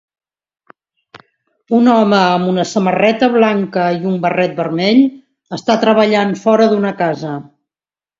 [1.79, 5.03] Un home amb una samarreta blanca i un barret vermell
[5.59, 7.37] està treballant fora d'una casa.